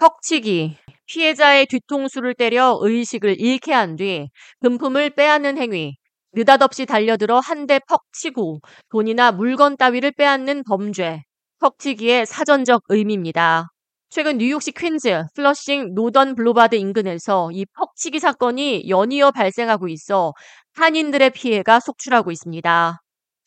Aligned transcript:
퍽치기. 0.00 0.76
피해자의 1.06 1.66
뒤통수를 1.66 2.34
때려 2.34 2.78
의식을 2.80 3.38
잃게 3.38 3.72
한 3.74 3.96
뒤 3.96 4.28
금품을 4.62 5.10
빼앗는 5.10 5.58
행위. 5.58 5.96
느닷없이 6.32 6.86
달려들어 6.86 7.38
한 7.40 7.66
대 7.66 7.78
퍽 7.86 8.02
치고 8.12 8.60
돈이나 8.90 9.30
물건 9.32 9.76
따위를 9.76 10.12
빼앗는 10.12 10.64
범죄. 10.64 11.22
퍽치기의 11.60 12.24
사전적 12.24 12.82
의미입니다. 12.88 13.68
최근 14.08 14.38
뉴욕시 14.38 14.72
퀸즈, 14.72 15.24
플러싱, 15.34 15.92
Northern 15.94 16.34
Boulevard 16.34 16.76
인근에서 16.76 17.50
이 17.52 17.66
퍽치기 17.66 18.20
사건이 18.20 18.88
연이어 18.88 19.32
발생하고 19.32 19.88
있어 19.88 20.32
한인들의 20.76 21.28
피해가 21.30 21.78
속출하고 21.80 22.30
있습니다. 22.30 23.02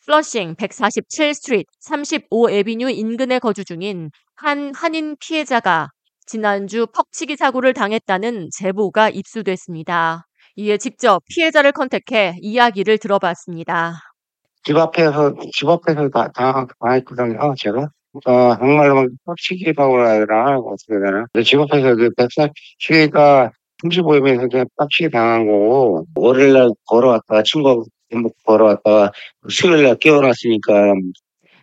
플러싱 0.06 0.56
147 0.56 1.34
Street 1.34 1.66
35 1.80 2.52
Avenue 2.52 2.90
인근에 2.92 3.40
거주 3.40 3.66
중인 3.66 4.12
한 4.36 4.72
한인 4.76 5.16
피해자가 5.20 5.90
지난주 6.34 6.88
퍽치기 6.88 7.36
사고를 7.36 7.76
당했다는 7.76 8.50
제보가 8.58 9.10
입수됐습니다. 9.10 10.26
이에 10.56 10.80
직접 10.80 11.22
피해자를 11.30 11.72
컨택해 11.72 12.38
이야기를 12.42 12.98
들어봤습니다. 12.98 13.94
집 14.64 14.76
앞에서 14.76 15.36
집 15.54 15.70
앞에서 15.70 16.10
다 16.10 16.32
당했거든요. 16.34 17.54
제가 17.56 17.88
어, 18.26 18.58
정말로 18.58 19.08
빡치기 19.26 19.74
사고라 19.78 20.10
해야 20.10 20.26
되나 20.26 20.58
어떻게 20.58 20.96
되나. 20.96 21.26
집 21.46 21.60
앞에서 21.60 21.96
그 21.98 22.10
백사치가 22.18 23.52
35회면서 23.84 24.50
그냥 24.50 24.66
빡치기 24.76 25.12
당한 25.12 25.46
거고 25.46 26.08
월요일 26.16 26.54
날 26.54 26.70
걸어왔다가 26.88 27.44
친구하고 27.44 27.86
걸어왔다가 28.44 29.12
수요일 29.50 29.84
날 29.84 29.98
깨어났으니까 29.98 30.94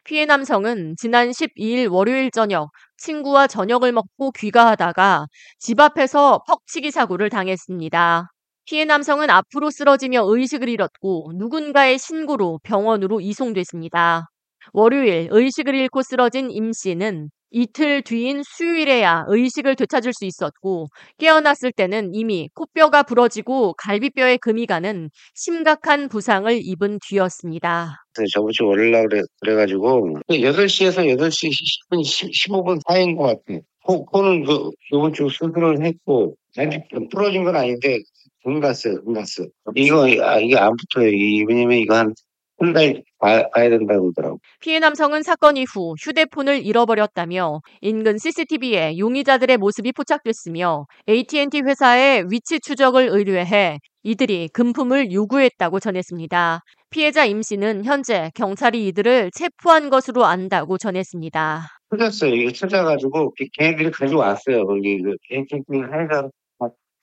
피해 0.05 0.27
남성은 0.27 0.95
지난 0.97 1.31
12일 1.31 1.91
월요일 1.91 2.31
저녁 2.31 2.71
친구와 3.01 3.47
저녁을 3.49 3.93
먹고 3.93 4.31
귀가하다가 4.33 5.27
집 5.59 5.81
앞에서 5.81 6.45
퍽치기 6.47 6.91
사고를 6.91 7.31
당했습니다. 7.31 8.31
피해 8.67 8.85
남성은 8.85 9.31
앞으로 9.31 9.71
쓰러지며 9.71 10.23
의식을 10.27 10.69
잃었고 10.69 11.33
누군가의 11.35 11.99
신고로 11.99 12.61
병원으로 12.63 13.21
이송됐습니다. 13.21 14.29
월요일 14.73 15.29
의식을 15.33 15.75
잃고 15.75 16.03
쓰러진 16.03 16.51
임 16.51 16.73
씨는 16.73 17.31
이틀 17.51 18.03
뒤인 18.03 18.43
수요일에야 18.45 19.25
의식을 19.29 19.77
되찾을 19.77 20.13
수 20.13 20.25
있었고 20.25 20.87
깨어났을 21.19 21.73
때는 21.73 22.15
이미 22.15 22.49
코뼈가 22.55 23.03
부러지고 23.03 23.75
갈비뼈에 23.75 24.39
금이 24.39 24.67
가는 24.67 25.11
심각한 25.35 26.09
부상을 26.09 26.61
입은 26.63 26.99
뒤였습니다. 27.09 27.97
저번 28.33 28.53
주 28.53 28.67
월요일 28.67 28.93
날 28.93 29.09
그래, 29.09 29.23
그래가지고 29.41 30.21
8시에서 30.29 31.07
8시 31.07 31.51
10분, 31.51 32.03
15분 32.03 32.81
사이인 32.87 33.17
것 33.17 33.25
같아. 33.25 33.61
코, 33.85 34.05
코는 34.07 34.45
그 34.45 34.71
이번 34.93 35.13
주 35.13 35.29
수술을 35.29 35.85
했고 35.85 36.35
아직 36.57 36.83
부러진 37.11 37.45
건 37.45 37.57
아닌데 37.57 37.99
금 38.45 38.61
갔어요, 38.61 39.03
금 39.05 39.15
갔어. 39.15 39.45
이거 39.75 40.05
아, 40.23 40.39
이게 40.39 40.57
안 40.57 40.73
붙어요. 40.77 41.11
왜냐면 41.49 41.79
이거 41.79 41.97
한 41.97 42.15
한달 42.61 43.03
봐야 43.19 43.43
된다고 43.71 44.13
그러더라고. 44.13 44.39
피해 44.61 44.79
남성은 44.79 45.23
사건 45.23 45.57
이후 45.57 45.95
휴대폰을 45.99 46.65
잃어버렸다며 46.65 47.61
인근 47.81 48.19
CCTV에 48.19 48.99
용의자들의 48.99 49.57
모습이 49.57 49.93
포착됐으며 49.93 50.85
AT&T 51.09 51.63
회사에 51.63 52.25
위치 52.31 52.61
추적을 52.61 53.09
의뢰해 53.09 53.79
이들이 54.03 54.49
금품을 54.53 55.11
요구했다고 55.13 55.81
전했습니다. 55.81 56.61
피해자 56.91 57.25
임 57.25 57.41
씨는 57.43 57.85
현재 57.85 58.31
경찰이 58.35 58.87
이들을 58.89 59.31
체포한 59.35 59.89
것으로 59.89 60.27
안다고 60.27 60.77
전했습니다. 60.77 61.63
찾았어요. 61.91 62.35
이거 62.35 62.53
찾아가지고 62.53 63.35
걔네들이 63.55 63.91
가져왔어요. 63.91 64.67
거기 64.67 65.01
그 65.03 65.15
AT&T 65.33 65.65
회사 65.79 66.29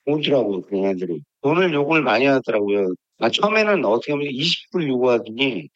오지라고 0.06 0.62
걔네들이 0.62 1.20
돈을 1.42 1.74
요구를 1.74 2.02
많이 2.02 2.26
하더라고요. 2.26 2.94
아, 3.20 3.30
처음에는 3.30 3.84
어떻게 3.84 4.12
보면 4.12 4.28
20불 4.28 4.88
요구하더니 4.88 5.68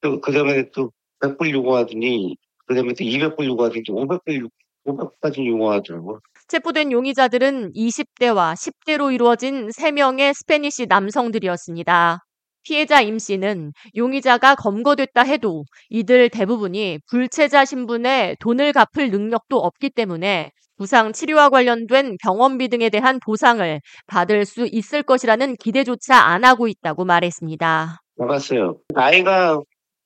또 0.00 0.20
그 0.20 0.32
다음에 0.32 0.70
또 0.74 0.92
100불 1.20 1.50
요구하더니 1.52 2.36
그 2.66 2.74
다음에 2.74 2.92
또 2.94 3.04
200불 3.04 3.44
요구하더니 3.46 3.82
500불 3.88 4.48
500까지 4.86 5.46
요구하더라고. 5.46 6.20
체포된 6.48 6.92
용의자들은 6.92 7.72
20대와 7.74 8.54
10대로 8.54 9.12
이루어진 9.12 9.68
3명의 9.68 10.32
스페니시 10.34 10.86
남성들이었습니다. 10.86 12.20
피해자 12.62 13.00
임 13.00 13.18
씨는 13.18 13.72
용의자가 13.96 14.54
검거됐다 14.56 15.22
해도 15.22 15.64
이들 15.90 16.28
대부분이 16.30 17.00
불체자 17.10 17.64
신분에 17.64 18.36
돈을 18.40 18.72
갚을 18.72 19.10
능력도 19.10 19.58
없기 19.58 19.90
때문에 19.90 20.50
부상 20.78 21.12
치료와 21.12 21.50
관련된 21.50 22.16
병원비 22.22 22.68
등에 22.68 22.88
대한 22.88 23.18
보상을 23.18 23.80
받을 24.06 24.44
수 24.44 24.66
있을 24.70 25.02
것이라는 25.02 25.56
기대조차 25.56 26.16
안 26.16 26.44
하고 26.44 26.68
있다고 26.68 27.04
말했습니다. 27.04 28.00
나갔어요. 28.16 28.78
나이가 28.94 29.60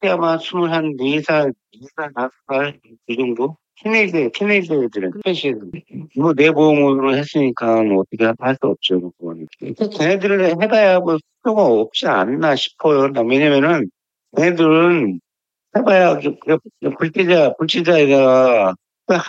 아마 0.05 0.37
21, 0.37 0.97
4살, 0.97 1.53
2살, 1.75 2.13
5살 2.49 2.79
이 3.07 3.17
정도? 3.17 3.57
teenager, 3.83 4.31
teenager 4.35 4.85
애들은 4.85 5.13
special. 5.17 5.59
뭐 6.17 6.33
내 6.35 6.51
보험으로 6.51 7.17
했으니까 7.17 7.81
어떻게 7.99 8.25
할 8.39 8.55
수 8.55 8.67
없죠. 8.69 9.13
그거는. 9.19 9.47
걔네들을 9.99 10.63
해봐야 10.63 11.01
뭐 11.01 11.19
필요가 11.43 11.65
없지 11.67 12.07
않나 12.07 12.55
싶어요. 12.57 13.11
왜냐면은 13.29 13.91
걔네들은 14.37 15.21
해봐야 15.77 16.19
불치자, 16.99 17.55
불치자에다가 17.59 18.75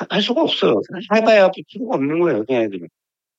할 0.10 0.22
수가 0.22 0.42
없어요. 0.42 0.82
해봐야 1.14 1.50
필요가 1.68 1.96
없는 1.96 2.20
거예요, 2.20 2.46
걔네들은. 2.46 2.88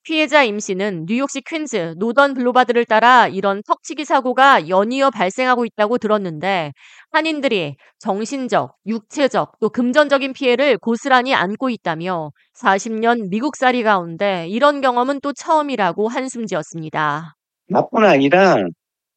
피해자 0.03 0.43
임 0.43 0.59
씨는 0.59 1.07
뉴욕시 1.07 1.41
퀸즈, 1.41 1.95
노던 1.97 2.35
블로바드를 2.35 2.85
따라 2.85 3.27
이런 3.27 3.63
턱치기 3.63 4.05
사고가 4.05 4.69
연이어 4.69 5.09
발생하고 5.09 5.65
있다고 5.65 5.97
들었는데 5.97 6.73
한인들이 7.11 7.75
정신적, 7.97 8.75
육체적, 8.85 9.53
또 9.59 9.69
금전적인 9.69 10.33
피해를 10.33 10.77
고스란히 10.77 11.33
안고 11.33 11.71
있다며 11.71 12.29
40년 12.53 13.29
미국살이 13.29 13.81
가운데 13.81 14.47
이런 14.47 14.79
경험은 14.81 15.21
또 15.21 15.33
처음이라고 15.33 16.07
한숨 16.07 16.45
지었습니다. 16.45 17.35
나뿐 17.69 18.05
아니라 18.05 18.57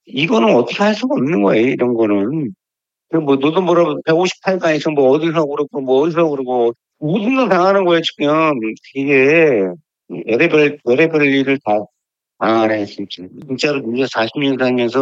이거는 0.06 0.56
어떻게 0.56 0.82
할 0.82 0.94
수가 0.94 1.16
없는 1.16 1.42
거예요, 1.42 1.66
이런 1.66 1.92
거는. 1.92 2.54
뭐 3.24 3.36
노던 3.36 3.64
뭐라고 3.64 4.00
158가에서 4.06 4.94
뭐 4.94 5.10
어디서 5.10 5.44
그러고 5.44 5.80
뭐 5.82 6.00
어디서 6.00 6.28
그러고 6.30 6.72
걸 7.00 7.48
당하는 7.48 7.84
거예요, 7.84 8.00
지금. 8.03 8.60
이게 8.94 9.66
별의별, 10.26 10.78
별의별 10.84 11.26
일을 11.26 11.59
다 11.64 11.78
당하네, 12.38 12.84
진짜. 12.86 13.22
진짜로 13.47 13.82
우리가 13.84 14.06
40년 14.06 14.59
살면서 14.59 15.00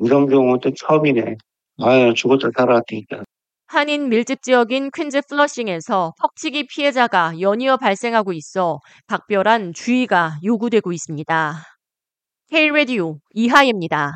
이런 0.00 0.26
경우는 0.26 0.60
또 0.60 0.70
처음이네. 0.74 1.36
아유, 1.80 2.14
죽었다 2.14 2.48
살아왔으니까. 2.56 3.24
한인 3.66 4.08
밀집 4.08 4.42
지역인 4.42 4.90
퀸즈 4.94 5.22
플러싱에서 5.28 6.12
퍽치기 6.20 6.66
피해자가 6.68 7.40
연이어 7.40 7.76
발생하고 7.78 8.32
있어 8.34 8.78
각별한 9.08 9.72
주의가 9.74 10.38
요구되고 10.44 10.92
있습니다. 10.92 11.54
K-Radio 12.50 13.18
이하예입니다. 13.32 14.12